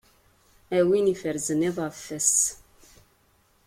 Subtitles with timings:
[0.77, 2.35] A win iferzen iḍ ɣef wass.